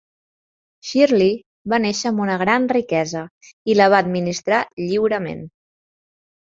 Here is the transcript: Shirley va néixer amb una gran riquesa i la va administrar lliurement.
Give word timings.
Shirley 0.91 1.35
va 1.75 1.79
néixer 1.85 2.09
amb 2.13 2.25
una 2.25 2.39
gran 2.45 2.65
riquesa 2.73 3.25
i 3.75 3.79
la 3.81 3.91
va 3.97 4.01
administrar 4.09 4.67
lliurement. 4.87 5.51